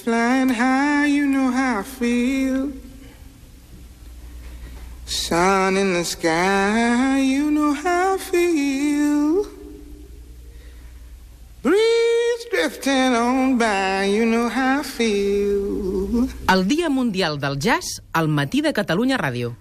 Flying 0.00 0.48
high, 0.48 1.06
you 1.06 1.26
know 1.26 1.50
how 1.52 1.80
I 1.80 1.82
feel. 1.82 2.72
Sun 5.06 5.76
in 5.76 5.92
the 5.92 6.04
sky, 6.04 7.20
you 7.20 7.50
know 7.50 7.74
how 7.74 8.14
I 8.14 8.18
feel. 8.18 9.46
Breeze 11.62 12.46
drifting 12.50 13.14
on 13.14 13.58
by, 13.58 14.06
you 14.06 14.24
know 14.24 14.48
how 14.48 14.80
I 14.80 14.82
feel. 14.82 16.28
El 16.48 16.66
Dia 16.66 16.88
Mundial 16.88 17.38
del 17.38 17.58
Jazz 17.58 18.02
al 18.12 18.28
matí 18.28 18.62
de 18.62 18.72
Catalunya 18.72 19.18
Ràdio. 19.18 19.54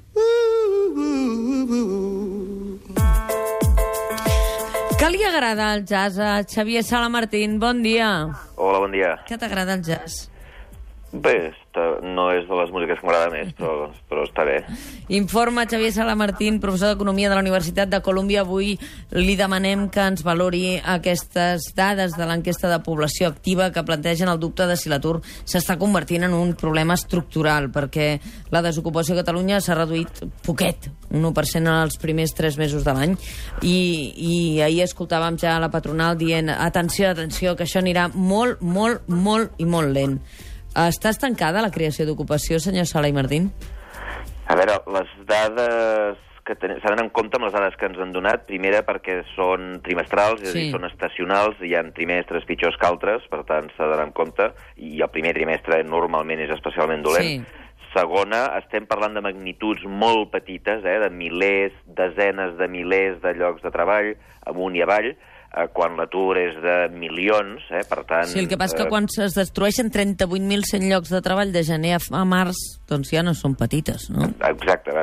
Que 5.01 5.07
li 5.09 5.23
agrada 5.25 5.71
el 5.73 5.79
jazz 5.89 6.19
a 6.21 6.43
Xavier 6.45 6.83
Sala 6.85 7.07
Martín? 7.09 7.55
Bon 7.57 7.79
dia. 7.81 8.09
Hola, 8.53 8.81
bon 8.83 8.91
dia. 8.93 9.15
Què 9.25 9.33
t'agrada 9.41 9.73
el 9.73 9.81
jazz? 9.81 10.27
Bé, 11.11 11.51
està, 11.51 11.83
no 12.07 12.29
és 12.31 12.45
de 12.47 12.55
les 12.55 12.69
músiques 12.71 12.99
que 13.01 13.03
m'agrada 13.03 13.31
més, 13.33 13.49
però, 13.57 13.89
però 14.07 14.23
està 14.23 14.45
bé. 14.47 14.61
Informa 15.11 15.65
Xavier 15.67 15.89
Sala 15.91 16.13
Martín, 16.15 16.61
professor 16.63 16.93
d'Economia 16.93 17.27
de 17.27 17.35
la 17.35 17.43
Universitat 17.43 17.89
de 17.91 17.99
Colúmbia. 17.99 18.45
Avui 18.45 18.77
li 19.17 19.33
demanem 19.35 19.89
que 19.91 20.05
ens 20.07 20.23
valori 20.23 20.77
aquestes 20.79 21.65
dades 21.75 22.15
de 22.15 22.27
l'enquesta 22.29 22.69
de 22.71 22.77
població 22.85 23.27
activa 23.27 23.73
que 23.75 23.83
plantegen 23.83 24.31
el 24.31 24.39
dubte 24.39 24.63
de 24.69 24.77
si 24.79 24.87
l'atur 24.87 25.17
s'està 25.43 25.75
convertint 25.81 26.23
en 26.29 26.35
un 26.37 26.53
problema 26.55 26.95
estructural, 26.95 27.67
perquè 27.75 28.13
la 28.55 28.61
desocupació 28.63 29.17
a 29.17 29.19
Catalunya 29.19 29.59
s'ha 29.59 29.75
reduït 29.75 30.21
poquet, 30.45 30.87
un 31.11 31.27
1% 31.27 31.59
en 31.65 31.73
els 31.73 31.99
primers 31.99 32.31
tres 32.37 32.55
mesos 32.61 32.87
de 32.87 32.93
l'any, 32.95 33.17
i, 33.67 33.81
i 34.15 34.37
ahir 34.63 34.85
escoltàvem 34.85 35.35
ja 35.43 35.57
la 35.59 35.71
patronal 35.75 36.15
dient 36.15 36.53
atenció, 36.55 37.11
atenció, 37.11 37.57
que 37.59 37.67
això 37.67 37.83
anirà 37.83 38.07
molt, 38.15 38.63
molt, 38.63 39.11
molt 39.11 39.59
i 39.59 39.67
molt 39.67 39.91
lent. 39.91 40.15
Està 40.71 41.11
estancada 41.11 41.61
la 41.61 41.71
creació 41.71 42.05
d'ocupació, 42.07 42.59
senyor 42.63 42.87
Sala 42.87 43.09
i 43.11 43.15
Martín? 43.15 43.49
A 44.47 44.55
veure, 44.55 44.77
les 44.95 45.09
dades 45.27 46.19
que 46.47 46.55
ten... 46.55 46.73
s'han 46.79 46.95
d'anar 46.95 47.05
en 47.05 47.11
compte 47.13 47.37
amb 47.37 47.45
les 47.45 47.53
dades 47.53 47.75
que 47.77 47.85
ens 47.89 47.99
han 48.01 48.13
donat, 48.15 48.45
primera 48.47 48.81
perquè 48.87 49.19
són 49.35 49.81
trimestrals, 49.85 50.41
és 50.41 50.49
a 50.49 50.53
dir, 50.55 50.63
Sí. 50.69 50.71
són 50.73 50.87
estacionals, 50.87 51.59
hi 51.61 51.75
ha 51.75 51.83
trimestres 51.93 52.47
pitjors 52.49 52.77
que 52.79 52.87
altres, 52.87 53.27
per 53.29 53.43
tant 53.49 53.67
s'ha 53.75 53.87
d'anar 53.91 54.07
en 54.09 54.15
compte, 54.15 54.47
i 54.77 55.01
el 55.01 55.11
primer 55.13 55.35
trimestre 55.37 55.83
normalment 55.83 56.39
és 56.39 56.49
especialment 56.55 57.03
dolent. 57.03 57.27
Sí. 57.27 57.67
Segona, 57.91 58.45
estem 58.57 58.85
parlant 58.87 59.13
de 59.13 59.21
magnituds 59.21 59.83
molt 59.85 60.31
petites, 60.31 60.85
eh, 60.87 60.97
de 61.03 61.09
milers, 61.11 61.75
desenes 61.85 62.55
de 62.57 62.67
milers 62.71 63.19
de 63.21 63.35
llocs 63.35 63.61
de 63.61 63.71
treball, 63.75 64.13
amunt 64.47 64.75
i 64.79 64.81
avall, 64.81 65.11
eh, 65.51 65.67
quan 65.73 65.97
l'atur 65.99 66.37
és 66.39 66.55
de 66.63 66.75
milions, 66.95 67.63
eh, 67.71 67.83
per 67.89 68.03
tant... 68.07 68.29
Sí, 68.31 68.39
el 68.39 68.47
que 68.51 68.57
passa 68.59 68.77
eh, 68.77 68.81
que 68.81 68.89
quan 68.91 69.07
es 69.11 69.35
destrueixen 69.35 69.91
38.100 69.91 70.87
llocs 70.89 71.11
de 71.11 71.21
treball 71.25 71.51
de 71.53 71.63
gener 71.67 71.97
a 71.99 72.23
març, 72.27 72.59
doncs 72.89 73.11
ja 73.11 73.23
no 73.25 73.33
són 73.37 73.55
petites, 73.59 74.09
no? 74.13 74.29
Exacte. 74.47 74.95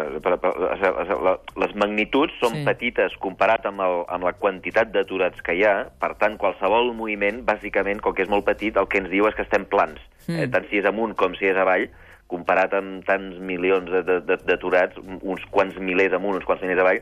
les 1.58 1.74
magnituds 1.76 2.34
són 2.40 2.58
Sí. 2.58 2.64
petites 2.66 3.14
comparat 3.20 3.66
amb, 3.68 3.82
el, 3.84 4.02
amb 4.08 4.24
la 4.24 4.34
quantitat 4.34 4.92
d'aturats 4.94 5.40
que 5.44 5.54
hi 5.58 5.64
ha, 5.64 5.76
per 6.00 6.14
tant, 6.20 6.38
qualsevol 6.40 6.94
moviment, 6.96 7.44
bàsicament, 7.46 8.00
com 8.00 8.14
que 8.14 8.24
és 8.24 8.32
molt 8.32 8.46
petit, 8.48 8.76
el 8.76 8.88
que 8.88 9.02
ens 9.02 9.10
diu 9.10 9.28
és 9.28 9.36
que 9.36 9.44
estem 9.46 9.66
plans. 9.68 10.00
Mm. 10.26 10.34
Mm. 10.34 10.42
Eh, 10.42 10.48
tant 10.52 10.68
si 10.68 10.80
és 10.80 10.86
amunt 10.88 11.14
com 11.16 11.34
si 11.38 11.48
és 11.48 11.56
avall, 11.56 11.88
comparat 12.28 12.74
amb 12.76 13.04
tants 13.08 13.38
milions 13.40 13.88
d'aturats, 13.88 14.98
uns 15.22 15.44
quants 15.50 15.78
milers 15.80 16.12
amunt, 16.12 16.36
uns 16.36 16.44
quants 16.44 16.62
milers 16.62 16.82
avall, 16.84 17.00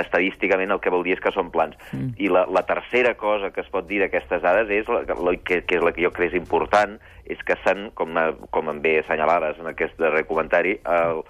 estadísticament 0.00 0.72
el 0.74 0.80
que 0.84 0.92
vol 0.94 1.04
dir 1.06 1.16
és 1.16 1.22
que 1.24 1.32
són 1.34 1.52
plans. 1.54 1.78
Mm. 1.92 2.14
I 2.22 2.30
la, 2.32 2.44
la 2.52 2.64
tercera 2.68 3.14
cosa 3.20 3.52
que 3.54 3.64
es 3.64 3.70
pot 3.72 3.88
dir 3.88 4.02
d'aquestes 4.02 4.42
dades 4.44 4.70
és, 4.74 4.88
la, 4.92 5.04
la, 5.08 5.34
que, 5.42 5.62
que 5.66 5.78
és 5.78 5.84
la 5.84 5.94
que 5.94 6.04
jo 6.04 6.12
crec 6.14 6.32
és 6.32 6.38
important, 6.38 6.98
és 7.28 7.40
que 7.46 7.56
s'han, 7.64 7.88
com, 7.98 8.16
com 8.54 8.70
em 8.72 8.80
bé 8.84 8.98
assenyalades 9.02 9.60
en 9.62 9.70
aquest 9.70 9.96
darrer 10.00 10.24
comentari, 10.28 10.78
el, 10.84 11.22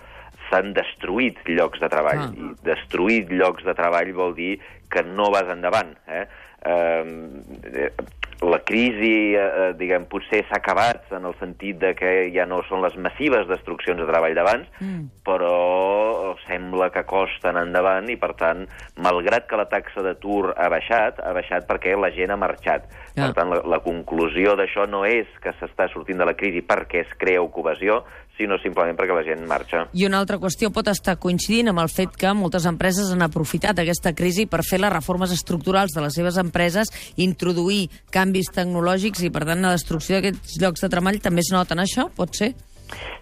s'han 0.50 0.72
destruït 0.76 1.40
llocs 1.46 1.80
de 1.80 1.88
treball. 1.92 2.26
Ah. 2.28 2.32
I 2.34 2.52
destruït 2.66 3.30
llocs 3.30 3.64
de 3.64 3.74
treball 3.78 4.12
vol 4.16 4.34
dir 4.34 4.58
que 4.90 5.02
no 5.04 5.30
vas 5.30 5.48
endavant. 5.52 5.94
Eh? 6.08 6.24
Eh, 6.64 7.90
la 8.40 8.60
crisi, 8.62 9.34
eh, 9.34 9.72
diguem, 9.74 10.04
potser 10.06 10.44
s'ha 10.46 10.60
acabat 10.60 11.10
en 11.16 11.24
el 11.26 11.34
sentit 11.40 11.80
de 11.82 11.90
que 11.98 12.30
ja 12.30 12.44
no 12.46 12.60
són 12.68 12.84
les 12.84 12.94
massives 13.02 13.48
destruccions 13.50 13.98
de 13.98 14.06
treball 14.06 14.34
d'abans, 14.36 14.68
Mm. 14.78 15.08
però 15.26 16.36
sembla 16.46 16.90
que 16.94 17.02
costen 17.02 17.56
endavant 17.56 18.08
i, 18.08 18.16
per 18.16 18.34
tant, 18.38 18.62
malgrat 18.96 19.48
que 19.48 19.56
la 19.56 19.66
taxa 19.66 20.02
d'atur 20.02 20.54
ha 20.56 20.68
baixat, 20.70 21.18
ha 21.18 21.32
baixat 21.34 21.66
perquè 21.66 21.98
la 21.98 22.12
gent 22.14 22.30
ha 22.30 22.36
marxat. 22.36 22.86
Ja. 23.16 23.26
Per 23.26 23.32
tant, 23.34 23.50
la, 23.50 23.62
la 23.66 23.80
conclusió 23.80 24.54
d'això 24.54 24.86
no 24.88 25.04
és 25.04 25.26
que 25.42 25.50
s'està 25.58 25.88
sortint 25.92 26.18
de 26.18 26.24
la 26.24 26.36
crisi 26.38 26.62
perquè 26.62 27.02
es 27.02 27.14
crea 27.18 27.42
ocupació, 27.42 28.04
sinó 28.38 28.56
simplement 28.62 28.96
perquè 28.96 29.14
la 29.16 29.24
gent 29.26 29.42
marxa. 29.50 29.88
I 29.92 30.06
una 30.06 30.20
altra 30.22 30.38
qüestió 30.38 30.70
pot 30.72 30.88
estar 30.88 31.18
coincidint 31.18 31.68
amb 31.72 31.82
el 31.82 31.90
fet 31.90 32.14
que 32.16 32.32
moltes 32.38 32.64
empreses 32.70 33.10
han 33.12 33.22
aprofitat 33.26 33.78
aquesta 33.82 34.14
crisi 34.14 34.46
per 34.46 34.62
fer 34.64 34.78
les 34.80 34.92
reformes 34.94 35.32
estructurals 35.34 35.92
de 35.92 36.06
les 36.06 36.14
seves 36.14 36.38
empreses, 36.38 36.88
introduir 37.18 37.88
canvis 38.14 38.48
tecnològics 38.54 39.26
i, 39.26 39.30
per 39.34 39.44
tant, 39.44 39.60
la 39.66 39.74
destrucció 39.76 40.16
d'aquests 40.16 40.56
llocs 40.62 40.86
de 40.86 40.88
treball 40.94 41.20
també 41.20 41.42
es 41.44 41.52
nota 41.52 41.74
en 41.76 41.84
això? 41.84 42.08
Pot 42.16 42.32
ser? 42.38 42.54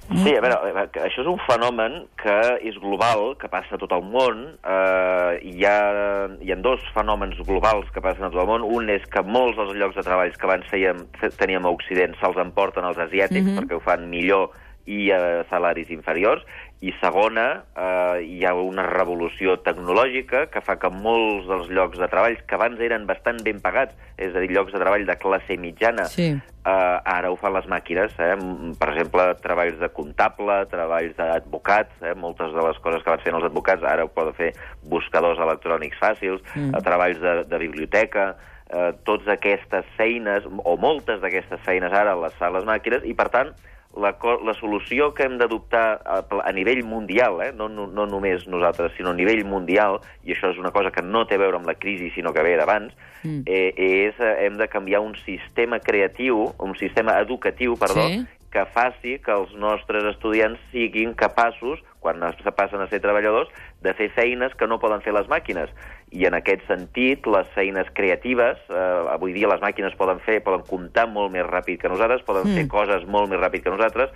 Sí, 0.07 0.31
a 0.31 0.41
veure, 0.45 0.85
que 0.95 1.01
això 1.03 1.25
és 1.25 1.27
un 1.27 1.41
fenomen 1.43 2.05
que 2.23 2.35
és 2.69 2.77
global, 2.79 3.33
que 3.41 3.49
passa 3.51 3.75
a 3.75 3.79
tot 3.83 3.91
el 3.97 4.05
món. 4.07 4.45
Eh, 4.63 5.33
hi, 5.43 5.65
ha, 5.67 6.29
hi 6.39 6.53
ha 6.55 6.59
dos 6.63 6.85
fenòmens 6.95 7.41
globals 7.49 7.91
que 7.91 8.01
passen 8.05 8.23
a 8.23 8.31
tot 8.31 8.45
el 8.45 8.47
món. 8.47 8.63
Un 8.63 8.87
és 8.95 9.03
que 9.11 9.25
molts 9.27 9.59
dels 9.59 9.75
llocs 9.75 9.99
de 9.99 10.05
treball 10.07 10.31
que 10.31 10.47
abans 10.47 10.71
fe- 10.71 11.33
teníem 11.41 11.67
a 11.67 11.73
Occident 11.75 12.15
se'ls 12.21 12.39
emporten 12.39 12.87
els 12.87 12.97
asiàtics 13.09 13.43
Mhm. 13.51 13.59
perquè 13.59 13.75
ho 13.75 13.83
fan 13.83 14.07
millor 14.09 14.53
i 14.87 15.11
a 15.11 15.45
salaris 15.51 15.91
inferiors. 15.91 16.43
I 16.85 16.93
segona, 17.01 17.63
eh, 17.75 18.23
hi 18.23 18.43
ha 18.45 18.53
una 18.55 18.83
revolució 18.85 19.57
tecnològica 19.65 20.47
que 20.53 20.61
fa 20.61 20.77
que 20.79 20.91
molts 20.93 21.47
dels 21.49 21.71
llocs 21.73 21.99
de 21.99 22.07
treball 22.13 22.37
que 22.47 22.55
abans 22.55 22.79
eren 22.85 23.07
bastant 23.09 23.41
ben 23.43 23.61
pagats, 23.65 23.95
és 24.19 24.35
a 24.37 24.41
dir, 24.45 24.51
llocs 24.53 24.73
de 24.75 24.79
treball 24.83 25.07
de 25.09 25.17
classe 25.17 25.57
mitjana, 25.59 26.05
Sí. 26.13 26.35
Uh, 26.67 26.99
ara 27.07 27.29
ho 27.31 27.37
fan 27.39 27.53
les 27.55 27.67
màquines, 27.71 28.11
eh? 28.19 28.33
M- 28.35 28.73
per 28.75 28.89
exemple, 28.91 29.23
treballs 29.39 29.77
de 29.79 29.89
comptable, 29.95 30.67
treballs 30.67 31.13
d'advocats, 31.15 31.93
eh? 32.03 32.13
moltes 32.19 32.51
de 32.53 32.61
les 32.61 32.79
coses 32.83 33.05
que 33.05 33.11
van 33.13 33.21
fent 33.23 33.37
els 33.39 33.45
advocats 33.47 33.85
ara 33.87 34.03
ho 34.05 34.09
poden 34.09 34.35
fer 34.35 34.49
buscadors 34.83 35.39
electrònics 35.39 35.97
fàcils, 36.03 36.43
Mm. 36.57 36.73
mm. 36.75 36.83
treballs 36.83 37.21
de, 37.23 37.45
de 37.45 37.59
biblioteca, 37.63 38.35
eh, 38.69 38.91
totes 39.05 39.29
aquestes 39.29 39.85
feines, 39.97 40.43
o 40.65 40.77
moltes 40.77 41.21
d'aquestes 41.23 41.61
feines 41.63 41.93
ara 41.93 42.17
les 42.19 42.35
fan 42.35 42.53
les 42.53 42.65
màquines, 42.67 43.05
i 43.07 43.15
per 43.15 43.29
tant, 43.31 43.55
la, 43.97 44.15
la 44.45 44.55
solució 44.55 45.13
que 45.15 45.25
hem 45.25 45.39
d'adoptar 45.39 46.01
a, 46.05 46.21
a 46.45 46.53
nivell 46.53 46.85
mundial, 46.85 47.41
eh? 47.43 47.53
no, 47.57 47.69
no, 47.69 47.87
no 47.87 48.07
només 48.07 48.47
nosaltres, 48.47 48.93
sinó 48.97 49.11
a 49.11 49.19
nivell 49.19 49.45
mundial, 49.45 50.01
i 50.25 50.33
això 50.35 50.51
és 50.53 50.59
una 50.59 50.71
cosa 50.71 50.91
que 50.93 51.03
no 51.03 51.25
té 51.27 51.37
a 51.37 51.43
veure 51.43 51.57
amb 51.57 51.67
la 51.67 51.75
crisi, 51.81 52.11
sinó 52.15 52.33
que 52.33 52.43
ve 52.45 52.57
d'abans, 52.57 52.95
Mm. 53.27 53.43
eh, 53.47 53.73
és, 53.77 54.15
eh, 54.21 54.45
hem 54.47 54.57
de 54.57 54.69
canviar 54.69 55.01
un 55.01 55.17
sistema 55.25 55.81
creatiu, 55.81 56.53
un 56.59 56.77
sistema 56.79 57.19
educatiu, 57.19 57.75
perdó, 57.77 58.07
Sí. 58.07 58.25
que 58.53 58.65
faci 58.67 59.19
que 59.19 59.33
els 59.33 59.53
nostres 59.55 60.05
estudiants 60.05 60.61
siguin 60.71 61.15
capaços, 61.15 61.81
quan 61.99 62.23
es 62.23 62.37
passen 62.55 62.81
a 62.81 62.87
ser 62.89 63.01
treballadors, 63.01 63.49
de 63.83 63.93
fer 63.95 64.09
feines 64.15 64.55
que 64.55 64.67
no 64.67 64.79
poden 64.81 65.03
fer 65.05 65.13
les 65.13 65.29
màquines. 65.29 65.71
I 66.11 66.25
en 66.27 66.35
aquest 66.35 66.65
sentit, 66.67 67.27
les 67.27 67.47
feines 67.55 67.87
creatives, 67.95 68.59
eh, 68.71 69.03
avui 69.13 69.33
dia 69.33 69.49
les 69.49 69.61
màquines 69.61 69.95
poden 69.99 70.19
fer, 70.21 70.41
poden 70.43 70.63
comptar 70.67 71.07
molt 71.09 71.31
més 71.33 71.45
ràpid 71.47 71.79
que 71.83 71.89
nosaltres, 71.89 72.23
poden 72.23 72.47
Mm. 72.49 72.57
fer 72.57 72.69
coses 72.69 73.07
molt 73.07 73.29
més 73.31 73.39
ràpid 73.41 73.63
que 73.63 73.71
nosaltres, 73.71 74.11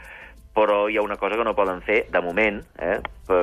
però 0.54 0.88
hi 0.90 0.96
ha 0.96 1.02
una 1.02 1.16
cosa 1.16 1.36
que 1.36 1.44
no 1.44 1.54
poden 1.54 1.82
fer, 1.82 2.06
de 2.10 2.20
moment, 2.20 2.60
eh, 2.78 2.98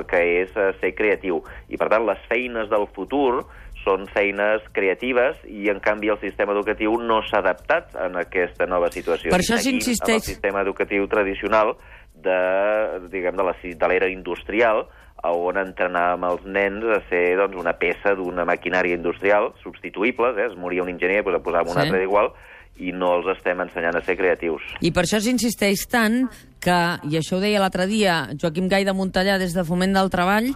que 0.07 0.41
és 0.41 0.49
eh, 0.57 0.73
ser 0.81 0.93
creatiu. 0.95 1.41
I, 1.69 1.77
per 1.77 1.87
tant, 1.89 2.05
les 2.05 2.19
feines 2.27 2.67
del 2.69 2.87
futur 2.87 3.45
són 3.85 4.05
feines 4.11 4.61
creatives 4.73 5.37
i, 5.47 5.69
en 5.69 5.79
canvi, 5.79 6.09
el 6.09 6.19
sistema 6.19 6.51
educatiu 6.51 6.97
no 6.99 7.21
s'ha 7.23 7.39
adaptat 7.39 7.95
en 7.95 8.17
aquesta 8.17 8.65
nova 8.65 8.89
situació. 8.91 9.29
Per 9.31 9.39
això 9.39 9.55
s'insisteix- 9.55 10.15
el 10.15 10.21
sistema 10.33 10.61
educatiu 10.61 11.07
tradicional 11.07 11.75
de, 12.13 13.07
diguem, 13.11 13.35
de 13.37 13.87
l'era 13.87 14.09
industrial, 14.09 14.87
on 15.23 15.57
entrenàvem 15.57 16.23
els 16.29 16.43
nens 16.45 16.85
a 16.93 16.99
ser 17.09 17.37
doncs, 17.39 17.57
una 17.57 17.73
peça 17.79 18.13
d'una 18.15 18.45
maquinària 18.45 18.95
industrial, 18.95 19.53
substituïbles, 19.63 20.37
eh? 20.37 20.51
es 20.51 20.57
moria 20.57 20.83
un 20.83 20.89
enginyer, 20.93 21.23
doncs 21.23 21.43
posàvem 21.43 21.71
un 21.73 21.73
Sí. 21.73 21.85
altre 21.87 21.99
d'igual, 21.99 22.31
i 22.77 22.91
no 22.93 23.15
els 23.17 23.25
estem 23.37 23.59
ensenyant 23.61 23.95
a 23.97 24.01
ser 24.05 24.15
creatius. 24.17 24.61
I 24.81 24.91
per 24.91 25.03
això 25.03 25.19
s'insisteix 25.19 25.87
tant 25.89 26.27
que, 26.61 26.77
i 27.09 27.17
això 27.17 27.37
ho 27.37 27.41
deia 27.41 27.59
l'altre 27.59 27.87
dia 27.87 28.27
Joaquim 28.37 28.67
Gai 28.69 28.85
de 28.85 28.93
Montellà 28.93 29.39
des 29.39 29.53
de 29.53 29.63
Foment 29.65 29.93
del 29.93 30.11
Treball, 30.13 30.53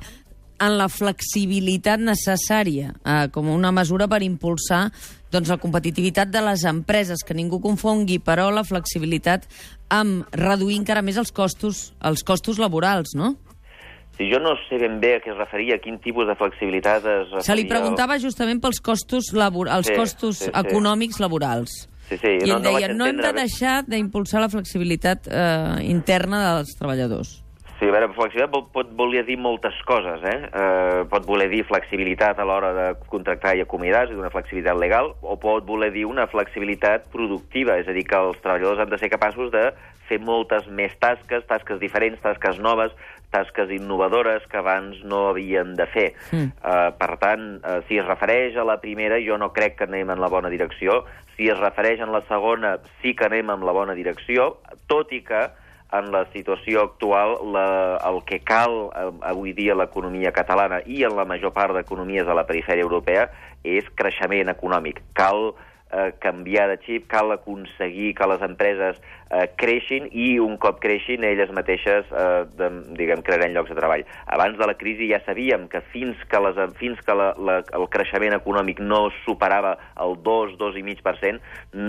en 0.62 0.78
la 0.78 0.88
flexibilitat 0.94 2.00
necessària 2.00 2.94
eh, 3.02 3.28
com 3.34 3.50
una 3.50 3.72
mesura 3.74 4.08
per 4.08 4.22
impulsar 4.22 4.92
doncs, 5.32 5.50
la 5.50 5.58
competitivitat 5.58 6.30
de 6.30 6.42
les 6.46 6.66
empreses, 6.70 7.24
que 7.26 7.34
ningú 7.34 7.62
confongui, 7.64 8.20
però, 8.20 8.52
la 8.54 8.66
flexibilitat 8.68 9.48
amb 9.90 10.28
reduir 10.36 10.78
encara 10.78 11.02
més 11.02 11.18
els 11.18 11.32
costos, 11.32 11.94
els 12.04 12.22
costos 12.28 12.60
laborals, 12.60 13.16
no? 13.16 13.38
Si 14.18 14.28
jo 14.32 14.40
no 14.44 14.56
sé 14.68 14.78
ben 14.78 15.00
bé 15.02 15.16
a 15.18 15.22
què 15.24 15.32
es 15.32 15.38
referia, 15.40 15.78
a 15.80 15.82
quin 15.82 15.98
tipus 16.04 16.28
de 16.28 16.36
flexibilitat 16.38 17.06
es 17.06 17.30
referia... 17.32 17.46
Se 17.48 17.56
li 17.58 17.66
preguntava 17.70 18.20
justament 18.22 18.60
pels 18.62 18.82
costos, 18.84 19.32
labor... 19.34 19.70
els 19.72 19.88
Sí, 19.88 19.96
costos 19.98 20.42
sí, 20.44 20.50
sí. 20.50 20.52
econòmics 20.66 21.20
laborals. 21.24 21.88
Sí, 22.10 22.18
sí, 22.20 22.34
I 22.44 22.50
no- 22.52 22.58
ell 22.58 22.60
no 22.60 22.60
deia, 22.68 22.88
vaig 22.90 22.98
no 22.98 23.06
hem 23.08 23.16
de 23.16 23.24
entendre 23.24 23.32
bé." 23.32 23.46
deixar 23.48 23.78
d'impulsar 23.88 24.42
la 24.44 24.50
flexibilitat 24.52 25.30
eh, 25.32 25.80
interna 25.88 26.42
dels 26.58 26.76
treballadors. 26.78 27.38
Sí, 27.80 27.88
a 27.90 27.94
veure, 27.96 28.12
flexibilitat 28.14 28.52
pot, 28.54 28.68
pot 28.76 28.90
voler 29.00 29.24
dir 29.26 29.40
moltes 29.42 29.74
coses, 29.90 30.22
eh? 30.28 30.36
eh? 30.54 31.00
Pot 31.10 31.24
voler 31.26 31.48
dir 31.50 31.64
flexibilitat 31.66 32.38
a 32.38 32.46
l'hora 32.46 32.74
de 32.78 32.84
contractar 33.10 33.56
i 33.58 33.64
acomiadar, 33.64 34.04
és 34.04 34.12
a 34.12 34.14
dir, 34.14 34.20
una 34.22 34.30
flexibilitat 34.30 34.78
legal, 34.78 35.16
o 35.26 35.40
pot 35.42 35.66
voler 35.66 35.90
dir 35.96 36.04
una 36.06 36.28
flexibilitat 36.30 37.08
productiva, 37.16 37.80
és 37.82 37.88
a 37.90 37.96
dir, 37.96 38.04
que 38.06 38.20
els 38.22 38.38
treballadors 38.44 38.84
han 38.84 38.92
de 38.92 39.00
ser 39.02 39.10
capaços 39.10 39.50
de 39.56 39.72
fer 40.12 40.20
moltes 40.22 40.68
més 40.70 40.94
tasques, 41.02 41.42
tasques 41.50 41.80
diferents, 41.82 42.22
tasques 42.22 42.60
noves, 42.62 42.94
tasques 43.32 43.72
innovadores 43.72 44.46
que 44.52 44.60
abans 44.60 45.00
no 45.08 45.30
havien 45.30 45.74
de 45.80 45.88
fer. 45.90 46.08
Mm. 46.32 46.52
Uh, 46.60 46.92
per 47.00 47.16
tant, 47.24 47.48
uh, 47.64 47.80
si 47.88 47.98
es 48.02 48.08
refereix 48.08 48.60
a 48.60 48.68
la 48.68 48.78
primera, 48.84 49.20
jo 49.24 49.40
no 49.42 49.54
crec 49.56 49.80
que 49.80 49.88
anem 49.90 50.12
en 50.14 50.22
la 50.22 50.30
bona 50.30 50.52
direcció. 50.54 51.02
Si 51.38 51.48
es 51.50 51.60
refereix 51.60 52.04
en 52.04 52.12
la 52.14 52.22
segona, 52.28 52.78
sí 53.02 53.16
que 53.16 53.26
anem 53.32 53.50
en 53.56 53.66
la 53.66 53.74
bona 53.76 53.96
direcció, 53.98 54.58
tot 54.92 55.16
i 55.16 55.24
que 55.26 55.48
en 55.92 56.12
la 56.12 56.26
situació 56.32 56.86
actual 56.86 57.36
la, 57.52 58.00
el 58.08 58.22
que 58.28 58.40
cal 58.48 58.76
eh, 58.96 59.10
avui 59.28 59.52
dia 59.54 59.76
a 59.76 59.80
l'economia 59.82 60.32
catalana 60.36 60.80
i 60.86 61.04
en 61.08 61.18
la 61.18 61.26
major 61.28 61.52
part 61.56 61.76
d'economies 61.76 62.28
de 62.28 62.36
la 62.38 62.46
perifèria 62.48 62.86
europea 62.88 63.28
és 63.68 63.88
creixement 64.00 64.54
econòmic. 64.54 65.02
Cal 65.18 65.52
eh, 65.52 65.56
canviar 66.24 66.70
de 66.72 66.78
xip, 66.86 67.08
cal 67.12 67.34
aconseguir 67.36 68.14
que 68.16 68.28
les 68.32 68.44
empreses 68.46 69.00
eh, 69.32 69.48
creixin 69.60 70.08
i 70.12 70.38
un 70.44 70.58
cop 70.62 70.80
creixin 70.84 71.26
elles 71.28 71.52
mateixes 71.56 72.08
eh, 72.12 72.44
de, 72.58 72.70
diguem, 72.98 73.24
crearan 73.26 73.56
llocs 73.56 73.72
de 73.72 73.78
treball. 73.80 74.06
Abans 74.28 74.58
de 74.60 74.68
la 74.70 74.78
crisi 74.80 75.10
ja 75.12 75.22
sabíem 75.26 75.68
que 75.72 75.84
fins 75.94 76.20
que, 76.32 76.42
les, 76.44 76.60
fins 76.80 77.00
que 77.06 77.16
la, 77.18 77.32
la, 77.38 77.62
el 77.78 77.88
creixement 77.94 78.36
econòmic 78.38 78.82
no 78.84 79.08
superava 79.22 79.78
el 80.02 80.18
2, 80.24 80.58
2,5%, 80.60 81.40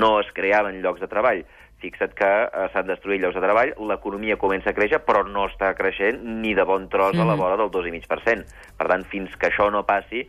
no 0.03 0.15
es 0.21 0.31
creaven 0.37 0.83
llocs 0.83 1.03
de 1.03 1.11
treball. 1.11 1.45
Fixa't 1.83 2.15
que 2.15 2.31
eh, 2.47 2.69
s'han 2.73 2.87
destruït 2.87 3.23
llocs 3.23 3.35
de 3.39 3.43
treball, 3.43 3.75
l'economia 3.91 4.39
comença 4.39 4.71
a 4.71 4.77
créixer, 4.77 5.03
però 5.07 5.25
no 5.27 5.49
està 5.51 5.73
creixent 5.79 6.23
ni 6.43 6.55
de 6.55 6.67
bon 6.69 6.87
tros 6.93 7.19
a 7.19 7.27
la 7.27 7.39
vora 7.39 7.59
del 7.59 7.73
2,5%. 7.75 8.47
Per 8.79 8.91
tant, 8.93 9.07
fins 9.11 9.35
que 9.35 9.51
això 9.51 9.67
no 9.75 9.83
passi, 9.89 10.23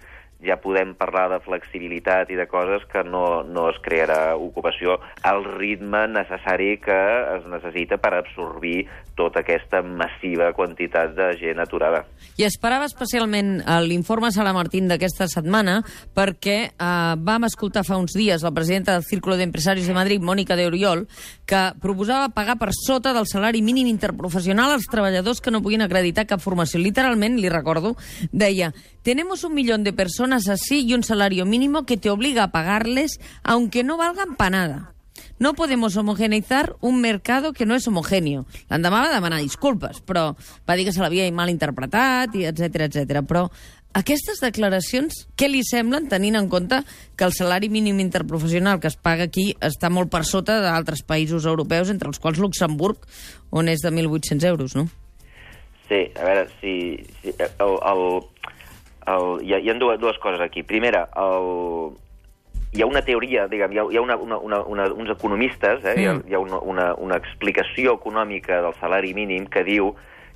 ja 0.43 0.59
podem 0.61 0.93
parlar 0.99 1.29
de 1.31 1.39
flexibilitat 1.43 2.31
i 2.31 2.37
de 2.37 2.45
coses 2.51 2.83
que 2.91 3.03
no, 3.07 3.43
no 3.43 3.69
es 3.71 3.79
crearà 3.83 4.35
ocupació 4.35 4.99
al 5.23 5.43
ritme 5.45 6.05
necessari 6.11 6.75
que 6.83 6.99
es 7.37 7.47
necessita 7.49 7.97
per 8.01 8.13
absorbir 8.19 8.83
tota 9.15 9.43
aquesta 9.43 9.83
massiva 9.85 10.51
quantitat 10.57 11.13
de 11.15 11.29
gent 11.37 11.61
aturada. 11.61 12.03
I 12.37 12.47
esperava 12.47 12.87
especialment 12.89 13.59
eh, 13.61 13.79
l'informe 13.85 14.31
Sala 14.33 14.53
Martín 14.55 14.89
d'aquesta 14.89 15.27
setmana 15.29 15.79
perquè 16.17 16.57
eh, 16.71 17.13
vam 17.17 17.47
escoltar 17.47 17.85
fa 17.87 17.99
uns 18.01 18.17
dies 18.17 18.43
la 18.43 18.53
presidenta 18.55 18.97
del 18.97 19.05
Círculo 19.05 19.37
de 19.37 19.45
Empresarios 19.47 19.87
de 19.87 19.93
Madrid, 19.93 20.21
Mònica 20.21 20.57
de 20.57 20.67
Oriol, 20.67 21.05
que 21.45 21.61
proposava 21.81 22.33
pagar 22.33 22.57
per 22.57 22.71
sota 22.73 23.13
del 23.13 23.29
salari 23.29 23.61
mínim 23.61 23.87
interprofessional 23.91 24.73
als 24.73 24.89
treballadors 24.89 25.41
que 25.41 25.53
no 25.53 25.61
puguin 25.61 25.85
acreditar 25.85 26.27
cap 26.27 26.41
formació. 26.41 26.81
Literalment, 26.81 27.37
li 27.39 27.53
recordo, 27.53 27.95
deia 28.31 28.73
Tenemos 29.03 29.43
un 29.43 29.53
millón 29.53 29.83
de 29.83 29.91
personas 29.91 30.32
así 30.33 30.85
y 30.85 30.93
un 30.93 31.03
salario 31.03 31.45
mínimo 31.45 31.85
que 31.85 31.97
te 31.97 32.09
obliga 32.09 32.43
a 32.43 32.51
pagarles 32.51 33.19
aunque 33.43 33.83
no 33.83 33.97
valgan 33.97 34.35
para 34.35 34.49
nada. 34.49 34.93
No 35.39 35.53
podemos 35.53 35.95
homogeneizar 35.97 36.75
un 36.79 37.01
mercado 37.01 37.53
que 37.53 37.65
no 37.65 37.75
és 37.75 37.87
homogèneo. 37.89 38.45
L'endemà 38.69 39.01
va 39.03 39.13
demanar 39.13 39.41
disculpes, 39.41 39.99
però 40.01 40.33
va 40.65 40.75
dir 40.77 40.85
que 40.87 40.93
se 40.95 41.01
l'havia 41.03 41.25
mal 41.35 41.51
interpretat, 41.51 42.35
i 42.37 42.45
etc 42.47 42.87
etc. 42.87 43.21
Però 43.27 43.47
aquestes 43.93 44.39
declaracions, 44.41 45.27
què 45.37 45.49
li 45.51 45.61
semblen, 45.67 46.07
tenint 46.09 46.37
en 46.39 46.49
compte 46.49 46.79
que 47.17 47.27
el 47.27 47.33
salari 47.35 47.69
mínim 47.69 47.99
interprofessional 48.01 48.79
que 48.79 48.89
es 48.89 48.97
paga 48.97 49.27
aquí 49.29 49.51
està 49.61 49.91
molt 49.93 50.09
per 50.13 50.23
sota 50.25 50.59
d'altres 50.63 51.03
països 51.05 51.45
europeus, 51.45 51.91
entre 51.93 52.09
els 52.09 52.21
quals 52.23 52.41
Luxemburg, 52.41 53.05
on 53.51 53.69
és 53.69 53.85
de 53.85 53.91
1.800 53.93 54.49
euros, 54.49 54.77
no? 54.79 54.87
Sí, 55.89 56.07
a 56.17 56.25
veure, 56.25 56.47
si, 56.61 56.73
si 57.21 57.35
el, 57.37 57.75
el, 57.91 58.03
el, 59.07 59.43
hi, 59.45 59.53
ha, 59.53 59.59
hi 59.59 59.69
ha 59.69 59.73
dues, 59.75 59.99
dues 59.99 60.17
coses 60.19 60.41
aquí. 60.41 60.63
Primera, 60.63 61.07
el, 61.15 61.91
hi 62.73 62.81
ha 62.81 62.87
una 62.89 63.01
teoria, 63.05 63.47
diguem, 63.47 63.71
hi 63.73 63.77
ha, 63.79 63.85
hi 63.91 63.97
ha 63.97 64.01
una, 64.01 64.15
una, 64.17 64.37
una, 64.39 64.61
una, 64.63 64.87
uns 64.93 65.09
economistes, 65.11 65.83
eh, 65.85 65.95
mm. 65.95 65.99
hi 66.01 66.07
ha, 66.07 66.15
hi 66.29 66.33
ha 66.33 66.39
una, 66.39 66.59
una, 66.59 66.87
una 66.95 67.17
explicació 67.17 67.93
econòmica 67.99 68.61
del 68.63 68.73
salari 68.79 69.13
mínim 69.13 69.45
que 69.47 69.63
diu 69.63 69.93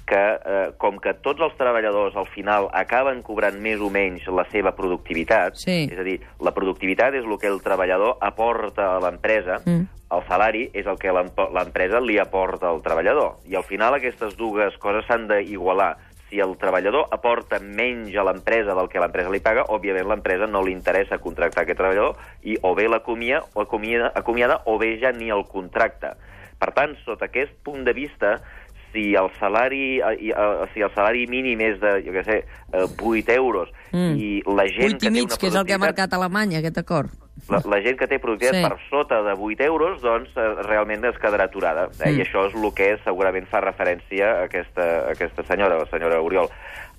que 0.07 0.15
eh, 0.39 0.69
com 0.79 1.01
que 1.03 1.11
tots 1.19 1.41
els 1.43 1.57
treballadors 1.59 2.15
al 2.15 2.29
final 2.31 2.69
acaben 2.71 3.19
cobrant 3.27 3.57
més 3.59 3.81
o 3.83 3.89
menys 3.91 4.23
la 4.31 4.45
seva 4.53 4.71
productivitat, 4.77 5.57
Sí. 5.59 5.89
és 5.91 5.99
a 5.99 6.05
dir, 6.05 6.21
la 6.39 6.53
productivitat 6.55 7.17
és 7.19 7.25
el 7.27 7.35
que 7.41 7.49
el 7.51 7.59
treballador 7.61 8.15
aporta 8.21 8.93
a 8.95 9.01
l'empresa, 9.03 9.59
Mm. 9.65 9.83
el 10.15 10.21
salari 10.29 10.69
és 10.71 10.85
el 10.87 10.95
que 10.97 11.11
l'emp- 11.11 11.49
l'empresa 11.51 11.99
li 11.99 12.15
aporta 12.23 12.69
al 12.69 12.79
treballador. 12.81 13.41
I 13.51 13.55
al 13.59 13.65
final 13.67 13.93
aquestes 13.97 14.37
dues 14.37 14.77
coses 14.77 15.03
s'han 15.09 15.27
d'igualar. 15.27 15.97
Si 16.29 16.41
el 16.43 16.57
treballador 16.59 17.07
aporta 17.15 17.59
menys 17.63 18.15
a 18.19 18.23
l'empresa 18.27 18.75
del 18.75 18.89
que 18.91 18.99
l'empresa 18.99 19.31
li 19.31 19.39
paga, 19.39 19.63
òbviament 19.71 20.09
l'empresa 20.09 20.47
no 20.47 20.61
li 20.65 20.73
interessa 20.75 21.21
contractar 21.23 21.63
aquest 21.63 21.79
treballador 21.79 22.17
i 22.43 22.57
o 22.61 22.73
bé 22.75 22.89
l'acomia 22.91 23.41
o 23.53 23.61
acomiada, 23.63 24.11
acomiada 24.15 24.61
o 24.65 24.77
bé 24.77 24.97
ja 24.99 25.13
ni 25.15 25.29
el 25.31 25.45
contracta. 25.47 26.17
Per 26.59 26.71
tant, 26.73 26.97
sota 27.05 27.29
aquest 27.29 27.53
punt 27.63 27.85
de 27.85 27.93
vista, 27.93 28.41
si 28.91 29.13
el 29.15 29.29
salari, 29.39 29.99
eh, 29.99 30.31
eh, 30.33 30.67
si 30.73 30.81
el 30.81 30.91
salari 30.95 31.27
mínim 31.27 31.61
és 31.61 31.79
de, 31.79 32.01
jo 32.03 32.11
què 32.15 32.23
sé, 32.25 32.37
eh, 32.73 32.87
8 32.97 33.31
euros 33.35 33.69
Mm. 33.91 34.17
i 34.19 34.41
la 34.43 34.65
gent 34.67 34.97
8 34.97 34.99
que 34.99 35.05
i 35.05 35.07
té 35.07 35.11
mig, 35.11 35.29
una 35.31 35.37
que 35.37 35.47
és 35.47 35.55
el 35.55 35.65
que 35.65 35.73
ha 35.73 35.77
marcat 35.79 36.13
Alemanya, 36.13 36.59
aquest 36.59 36.77
acord. 36.77 37.26
La, 37.49 37.61
la 37.65 37.81
gent 37.81 37.97
que 37.99 38.07
té 38.07 38.19
productivitat 38.19 38.57
Sí. 38.59 38.63
per 38.67 38.79
sota 38.89 39.21
de 39.23 39.33
8 39.37 39.63
euros, 39.65 40.01
doncs 40.01 40.29
eh, 40.35 40.47
realment 40.67 41.05
es 41.05 41.15
quedarà 41.21 41.45
aturada. 41.49 41.87
Eh? 41.99 42.11
Mm. 42.11 42.17
I 42.19 42.25
això 42.25 42.47
és 42.47 42.55
el 42.55 42.73
que 42.73 42.97
segurament 43.03 43.47
fa 43.47 43.61
referència 43.61 44.33
a 44.41 44.43
aquesta, 44.47 44.87
a 45.07 45.11
aquesta 45.15 45.43
senyora, 45.47 45.77
la 45.79 45.85
senyora 45.91 46.21
Oriol. 46.21 46.49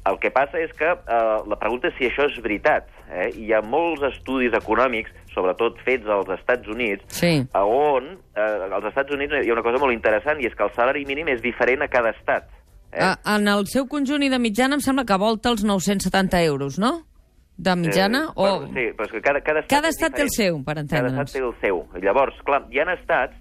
El 0.08 0.16
que 0.22 0.30
passa 0.30 0.56
és 0.62 0.70
que 0.72 0.86
eh, 0.88 1.38
la 1.46 1.56
pregunta 1.60 1.88
és 1.90 1.94
si 1.98 2.06
això 2.08 2.24
és 2.30 2.38
veritat. 2.40 2.86
Eh? 3.12 3.30
Hi 3.36 3.52
ha 3.52 3.60
molts 3.60 4.02
estudis 4.08 4.54
econòmics, 4.56 5.10
sobretot 5.34 5.76
fets 5.84 6.06
als 6.08 6.28
Estats 6.38 6.68
Units, 6.68 7.04
Sí. 7.12 7.42
on 7.52 8.14
eh, 8.36 8.68
als 8.72 8.86
Estats 8.88 9.12
Units 9.12 9.34
hi 9.42 9.50
ha 9.50 9.52
una 9.52 9.62
cosa 9.66 9.78
molt 9.82 9.92
interessant 9.92 10.40
i 10.40 10.46
és 10.46 10.54
que 10.54 10.64
el 10.64 10.72
salari 10.76 11.04
mínim 11.04 11.28
és 11.28 11.42
diferent 11.42 11.82
a 11.82 11.88
cada 11.88 12.10
estat. 12.16 12.48
Eh? 12.92 13.02
Ah, 13.04 13.18
en 13.36 13.46
el 13.48 13.66
seu 13.68 13.84
conjunt 13.86 14.22
i 14.24 14.30
de 14.32 14.38
mitjana 14.40 14.78
em 14.78 14.80
sembla 14.80 15.04
que 15.04 15.16
volta 15.20 15.50
els 15.50 15.62
970 15.62 16.40
euros, 16.44 16.78
no? 16.78 17.02
De 17.58 17.74
mitjana? 17.76 18.20
Eh, 18.28 18.32
o... 18.36 18.46
bueno, 18.46 18.70
sí, 18.72 18.86
però 18.94 19.08
és 19.08 19.12
que 19.16 19.20
cada, 19.24 19.40
cada 19.42 19.60
estat, 19.64 19.74
Cada 19.74 19.90
estat 19.90 20.14
té 20.14 20.22
el 20.22 20.30
seu, 20.30 20.60
per 20.62 20.76
Cada 20.78 20.84
entendre'ns. 20.86 21.18
estat 21.18 21.34
té 21.34 21.44
el 21.44 21.54
seu. 21.60 21.84
Llavors, 22.04 22.38
clar, 22.46 22.62
hi 22.70 22.78
ha 22.78 22.86
estats 22.94 23.34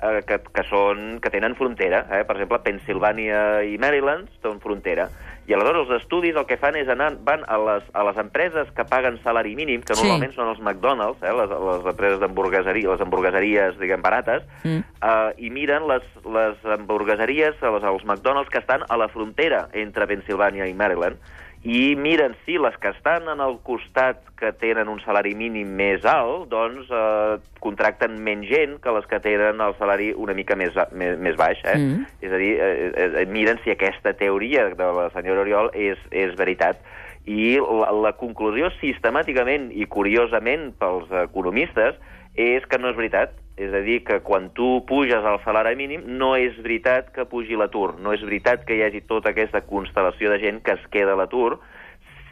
eh, 0.00 0.20
que, 0.28 0.38
que, 0.54 0.62
són, 0.70 1.18
que 1.20 1.30
tenen 1.34 1.56
frontera. 1.58 2.04
Eh? 2.14 2.22
Per 2.28 2.36
exemple, 2.38 2.60
Pensilvània 2.62 3.62
i 3.66 3.74
Maryland 3.82 4.30
tenen 4.42 4.60
frontera. 4.62 5.08
I 5.44 5.52
aleshores 5.52 5.90
els 5.90 5.98
estudis 6.00 6.36
el 6.40 6.46
que 6.48 6.56
fan 6.56 6.76
és 6.80 6.88
anar, 6.88 7.10
van 7.26 7.42
a 7.52 7.58
les, 7.60 7.84
a 7.92 8.04
les 8.06 8.16
empreses 8.22 8.70
que 8.72 8.86
paguen 8.88 9.18
salari 9.26 9.52
mínim, 9.58 9.82
que 9.84 9.92
Sí. 9.94 10.00
normalment 10.06 10.32
són 10.32 10.48
els 10.54 10.60
McDonald's, 10.62 11.20
eh? 11.20 11.34
les, 11.36 11.50
les 11.52 11.84
empreses 11.92 12.20
d'hamburgueseria, 12.22 12.88
les 12.94 13.02
hamburgueseries, 13.04 13.76
diguem, 13.82 14.00
barates, 14.00 14.46
Mm. 14.64 14.80
eh, 15.02 15.34
i 15.44 15.50
miren 15.50 15.84
les, 15.90 16.06
les 16.24 16.64
hamburgueseries, 16.64 17.60
els, 17.60 17.84
els 17.84 18.04
McDonald's 18.06 18.48
que 18.50 18.58
estan 18.62 18.86
a 18.88 18.96
la 18.96 19.08
frontera 19.12 19.66
entre 19.74 20.06
Pensilvània 20.06 20.66
i 20.70 20.72
Maryland, 20.74 21.18
i 21.64 21.94
miren 21.96 22.34
si 22.44 22.58
les 22.60 22.74
que 22.76 22.90
estan 22.92 23.24
en 23.32 23.40
el 23.40 23.54
costat 23.64 24.20
que 24.36 24.50
tenen 24.60 24.90
un 24.92 24.98
salari 25.00 25.32
mínim 25.34 25.70
més 25.78 26.04
alt, 26.04 26.50
doncs 26.50 26.90
eh, 26.92 27.38
contracten 27.64 28.18
menys 28.26 28.50
gent 28.50 28.74
que 28.84 28.92
les 28.92 29.06
que 29.08 29.20
tenen 29.24 29.62
el 29.64 29.72
salari 29.78 30.10
una 30.12 30.36
mica 30.36 30.58
més, 30.60 30.76
més, 30.92 31.16
més 31.16 31.38
baix. 31.40 31.62
Eh? 31.64 31.78
Mm. 31.80 32.04
És 32.20 32.34
a 32.36 32.40
dir, 32.42 32.50
eh, 32.60 32.90
eh, 33.06 33.24
miren 33.32 33.62
si 33.64 33.72
aquesta 33.72 34.12
teoria 34.20 34.66
de 34.76 34.90
la 34.98 35.08
senyora 35.16 35.40
Oriol 35.46 35.72
és, 35.72 36.00
és 36.12 36.36
veritat. 36.36 36.84
I 37.24 37.56
la, 37.56 37.88
la 38.10 38.12
conclusió 38.20 38.68
sistemàticament 38.82 39.70
i 39.72 39.88
curiosament 39.88 40.74
pels 40.76 41.08
economistes 41.24 41.96
és 42.36 42.68
que 42.68 42.76
no 42.76 42.92
és 42.92 43.00
veritat. 43.00 43.32
És 43.54 43.70
a 43.70 43.80
dir, 43.86 44.00
que 44.02 44.18
quan 44.26 44.48
tu 44.50 44.80
puges 44.88 45.22
el 45.22 45.38
salari 45.44 45.76
mínim 45.78 46.02
no 46.18 46.32
és 46.34 46.56
veritat 46.58 47.12
que 47.14 47.26
pugi 47.30 47.54
l'atur. 47.54 47.94
No 48.02 48.14
és 48.16 48.24
veritat 48.26 48.64
que 48.66 48.74
hi 48.74 48.82
hagi 48.82 49.04
tota 49.06 49.30
aquesta 49.30 49.62
constel·lació 49.68 50.32
de 50.32 50.40
gent 50.42 50.58
que 50.66 50.74
es 50.74 50.86
queda 50.90 51.14
a 51.14 51.20
l'atur 51.20 51.60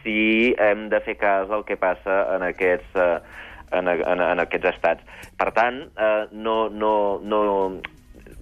si 0.02 0.50
hem 0.58 0.88
de 0.90 0.98
fer 1.06 1.14
cas 1.20 1.46
del 1.48 1.62
que 1.62 1.78
passa 1.78 2.24
en 2.34 2.42
aquests, 2.48 2.98
eh, 2.98 3.20
en, 3.78 3.88
en, 3.92 4.24
en 4.26 4.42
aquests 4.42 4.72
estats. 4.74 5.28
Per 5.38 5.50
tant, 5.54 5.84
eh, 5.94 6.24
no, 6.32 6.56
no, 6.74 6.94
no, 7.22 7.42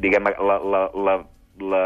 diguem, 0.01 0.33
la, 0.41 0.57
la, 0.65 0.85
la, 0.97 1.19
la 1.61 1.85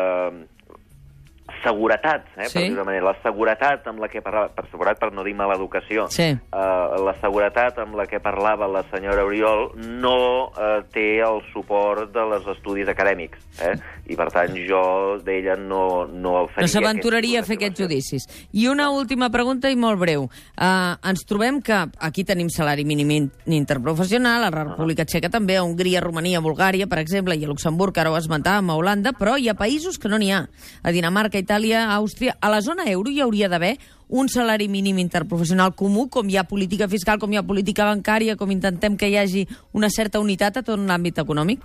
seguretat, 1.64 2.26
eh, 2.36 2.44
Sí. 2.46 2.52
per 2.52 2.62
dir-ho 2.62 2.74
d'una 2.74 2.84
manera, 2.84 3.04
la 3.06 3.16
seguretat 3.22 3.86
amb 3.88 3.98
la 4.00 4.08
que 4.08 4.20
parlava, 4.22 4.48
per 4.54 4.68
seguretat 4.70 5.00
per 5.00 5.12
no 5.12 5.24
dir 5.24 5.34
mala 5.34 5.54
educació, 5.56 6.06
Sí. 6.10 6.22
eh, 6.22 6.38
la 6.52 7.14
seguretat 7.20 7.78
amb 7.78 7.96
la 7.96 8.06
que 8.06 8.20
parlava 8.20 8.68
la 8.68 8.84
senyora 8.92 9.24
Oriol 9.24 9.72
no 9.76 10.52
eh, 10.56 10.82
té 10.92 11.18
el 11.20 11.40
suport 11.52 12.12
dels 12.12 12.46
estudis 12.46 12.86
acadèmics, 12.88 13.38
eh? 13.62 13.74
i 14.06 14.14
per 14.14 14.30
tant 14.30 14.52
jo 14.68 15.18
d'ella 15.24 15.56
no, 15.56 16.04
no 16.06 16.46
faria... 16.48 16.66
No 16.66 16.68
s'aventuraria 16.68 17.40
a 17.40 17.42
fer 17.42 17.56
aquests 17.56 17.80
judicis. 17.80 18.26
I 18.52 18.68
una 18.68 18.90
última 18.90 19.30
pregunta 19.30 19.70
i 19.70 19.76
molt 19.76 19.98
breu. 19.98 20.24
Uh, 20.60 20.92
ens 21.08 21.24
trobem 21.24 21.62
que 21.64 21.72
aquí 21.98 22.22
tenim 22.24 22.50
salari 22.52 22.84
mínim 22.84 23.10
in- 23.10 23.30
interprofessional, 23.46 24.44
a 24.44 24.50
la 24.50 24.64
República 24.64 25.04
Txeca 25.06 25.30
també, 25.30 25.56
a 25.56 25.62
Hongria, 25.64 26.00
Romania, 26.00 26.40
Bulgària, 26.40 26.86
per 26.86 26.98
exemple, 26.98 27.34
i 27.34 27.44
a 27.44 27.48
Luxemburg, 27.48 27.94
que 27.94 28.00
ara 28.00 28.10
ho 28.12 28.16
esmentàvem, 28.18 28.68
a 28.70 28.76
Holanda, 28.76 29.12
però 29.16 29.38
hi 29.40 29.48
ha 29.48 29.54
països 29.54 29.96
que 29.98 30.08
no 30.08 30.18
n'hi 30.18 30.30
ha. 30.32 30.42
A 30.82 30.90
Dinamarca, 30.92 31.38
Itàlia, 31.38 31.53
Àustria... 31.54 32.36
A 32.40 32.50
la 32.50 32.60
zona 32.60 32.84
euro 32.90 33.10
hi 33.10 33.20
hauria 33.20 33.48
d'haver 33.48 33.76
un 34.08 34.28
salari 34.28 34.68
mínim 34.68 34.98
interprofessional 34.98 35.74
comú, 35.74 36.08
com 36.10 36.28
hi 36.28 36.36
ha 36.36 36.44
política 36.44 36.88
fiscal, 36.88 37.18
com 37.18 37.32
hi 37.32 37.38
ha 37.38 37.46
política 37.46 37.86
bancària, 37.88 38.36
com 38.36 38.50
intentem 38.50 38.96
que 38.96 39.08
hi 39.08 39.16
hagi 39.16 39.46
una 39.72 39.90
certa 39.90 40.20
unitat 40.20 40.60
a 40.60 40.62
tot 40.62 40.78
l'àmbit 40.78 41.18
econòmic? 41.18 41.64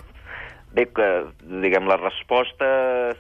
Bé, 0.70 0.86
que, 0.94 1.06
diguem, 1.64 1.88
la 1.90 1.98
resposta 1.98 2.68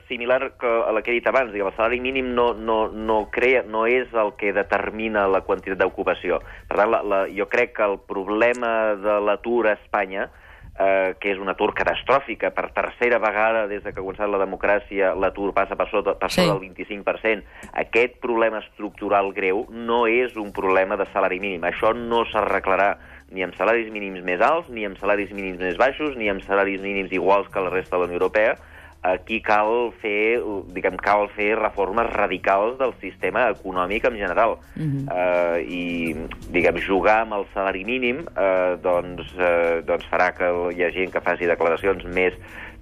similar 0.08 0.52
que 0.62 0.70
a 0.70 0.92
la 0.94 1.02
que 1.02 1.10
he 1.10 1.18
dit 1.18 1.28
abans, 1.28 1.50
diguem, 1.52 1.72
el 1.72 1.78
salari 1.78 1.98
mínim 2.00 2.30
no, 2.38 2.52
no, 2.54 2.92
no, 2.94 3.24
crea, 3.34 3.64
no 3.66 3.88
és 3.90 4.14
el 4.14 4.36
que 4.38 4.54
determina 4.54 5.26
la 5.28 5.42
quantitat 5.48 5.82
d'ocupació. 5.82 6.38
Per 6.70 6.78
tant, 6.78 6.92
la, 6.94 7.02
la, 7.02 7.24
jo 7.34 7.50
crec 7.50 7.74
que 7.80 7.88
el 7.90 7.98
problema 8.06 8.94
de 9.02 9.18
l'atur 9.26 9.64
a 9.66 9.74
Espanya, 9.80 10.30
eh, 10.80 11.16
que 11.20 11.32
és 11.34 11.38
un 11.38 11.50
atur 11.52 11.74
catastròfic, 11.76 12.40
que 12.40 12.52
per 12.56 12.70
tercera 12.72 13.20
vegada 13.20 13.68
des 13.68 13.84
de 13.84 13.92
que 13.94 14.00
ha 14.00 14.04
començat 14.04 14.30
la 14.32 14.40
democràcia 14.40 15.14
l'atur 15.16 15.54
passa 15.54 15.76
per 15.76 15.90
sota, 15.92 16.16
per 16.18 16.32
Sí. 16.32 16.42
sota 16.42 16.54
del 16.54 16.62
25%, 16.70 17.44
aquest 17.74 18.20
problema 18.22 18.60
estructural 18.60 19.34
greu 19.34 19.66
no 19.70 20.08
és 20.08 20.36
un 20.36 20.52
problema 20.54 20.96
de 20.98 21.06
salari 21.14 21.40
mínim. 21.40 21.62
Això 21.64 21.94
no 21.94 22.24
s'arreglarà 22.26 22.98
ni 23.32 23.44
amb 23.44 23.54
salaris 23.56 23.92
mínims 23.92 24.24
més 24.24 24.42
alts, 24.42 24.70
ni 24.70 24.86
amb 24.86 24.98
salaris 24.98 25.32
mínims 25.32 25.60
més 25.60 25.78
baixos, 25.78 26.16
ni 26.18 26.30
amb 26.30 26.42
salaris 26.42 26.82
mínims 26.82 27.12
iguals 27.12 27.48
que 27.50 27.60
la 27.62 27.70
resta 27.70 27.96
de 27.96 28.00
la 28.02 28.06
Unió 28.08 28.18
Europea. 28.18 28.56
Aquí 29.02 29.40
cal 29.42 29.94
fer, 30.02 30.42
diguem, 30.76 30.98
cal 31.00 31.30
fer 31.32 31.54
reformes 31.56 32.10
radicals 32.12 32.78
del 32.82 32.92
sistema 33.00 33.48
econòmic 33.54 34.06
en 34.06 34.18
general. 34.18 34.58
Uh 34.76 34.84
-huh. 34.84 35.04
uh, 35.08 35.58
I, 35.64 36.16
diguem, 36.52 36.78
jugar 36.84 37.22
amb 37.22 37.34
el 37.34 37.46
salari 37.54 37.86
mínim 37.86 38.26
uh, 38.28 38.76
doncs, 38.82 39.34
uh, 39.34 39.86
doncs 39.86 40.06
farà 40.12 40.34
que 40.36 40.50
hi 40.76 40.84
hagi 40.84 41.00
gent 41.00 41.12
que 41.12 41.22
faci 41.22 41.46
declaracions 41.46 42.04
més 42.06 42.34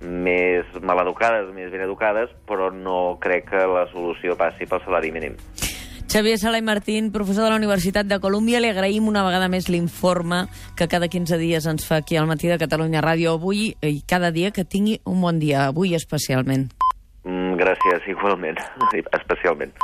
més 0.01 0.65
maleducades, 0.81 1.53
més 1.55 1.71
ben 1.71 1.81
educades, 1.81 2.29
però 2.47 2.71
no 2.73 3.17
crec 3.19 3.49
que 3.49 3.65
la 3.65 3.87
solució 3.93 4.37
passi 4.37 4.69
pel 4.69 4.83
salari 4.85 5.11
mínim. 5.11 5.35
Xavier 6.07 6.39
Sala 6.39 6.57
i 6.57 6.61
Martín, 6.61 7.11
professor 7.11 7.43
de 7.43 7.49
la 7.49 7.57
Universitat 7.57 8.07
de 8.07 8.21
Colúmbia, 8.23 8.61
li 8.63 8.69
agraïm 8.71 9.09
una 9.11 9.25
vegada 9.25 9.49
més 9.51 9.67
l'informe 9.67 10.45
que 10.79 10.87
cada 10.87 11.09
15 11.11 11.35
dies 11.41 11.67
ens 11.67 11.83
fa 11.83 11.99
aquí 11.99 12.15
al 12.15 12.29
Matí 12.29 12.47
de 12.47 12.55
Catalunya 12.61 13.03
Ràdio 13.03 13.33
avui 13.35 13.73
i 13.83 13.99
cada 14.07 14.31
dia 14.31 14.53
que 14.55 14.63
tingui 14.63 15.01
un 15.03 15.19
bon 15.19 15.41
dia, 15.43 15.65
avui 15.67 15.97
especialment. 15.99 16.69
Mm, 17.27 17.59
gràcies, 17.59 18.07
igualment, 18.07 18.55
especialment. 19.19 19.75